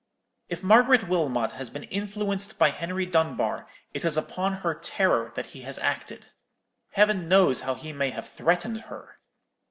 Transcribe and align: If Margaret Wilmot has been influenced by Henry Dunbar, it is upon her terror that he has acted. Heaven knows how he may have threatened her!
If 0.49 0.63
Margaret 0.63 1.07
Wilmot 1.07 1.51
has 1.51 1.69
been 1.69 1.83
influenced 1.83 2.57
by 2.57 2.71
Henry 2.71 3.05
Dunbar, 3.05 3.67
it 3.93 4.03
is 4.03 4.17
upon 4.17 4.53
her 4.65 4.73
terror 4.73 5.31
that 5.35 5.45
he 5.53 5.61
has 5.61 5.77
acted. 5.77 6.29
Heaven 6.93 7.27
knows 7.29 7.61
how 7.61 7.75
he 7.75 7.93
may 7.93 8.09
have 8.09 8.27
threatened 8.27 8.81
her! 8.89 9.19